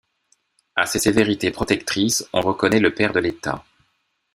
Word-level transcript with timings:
À 0.75 0.87
ces 0.87 0.97
sévérités 0.97 1.51
protectrices, 1.51 2.27
on 2.33 2.41
reconnaît 2.41 2.79
le 2.79 2.91
père 2.95 3.13
de 3.13 3.19
l’état. 3.19 3.63